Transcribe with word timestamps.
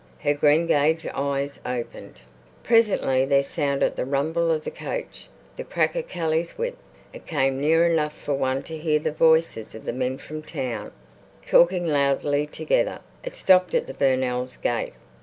Her 0.21 0.33
greengage 0.33 1.05
eyes 1.13 1.59
opened. 1.63 2.21
Presently 2.63 3.23
there 3.23 3.43
sounded 3.43 3.95
the 3.95 4.03
rumble 4.03 4.49
of 4.49 4.63
the 4.63 4.71
coach, 4.71 5.27
the 5.57 5.63
crack 5.63 5.95
of 5.95 6.07
Kelly's 6.07 6.57
whip. 6.57 6.75
It 7.13 7.27
came 7.27 7.61
near 7.61 7.85
enough 7.85 8.17
for 8.17 8.33
one 8.33 8.63
to 8.63 8.79
hear 8.79 8.97
the 8.97 9.11
voices 9.11 9.75
of 9.75 9.85
the 9.85 9.93
men 9.93 10.17
from 10.17 10.41
town, 10.41 10.91
talking 11.45 11.85
loudly 11.85 12.47
together. 12.47 13.01
It 13.23 13.35
stopped 13.35 13.75
at 13.75 13.85
the 13.85 13.93
Burnells' 13.93 14.57
gate. 14.59 14.93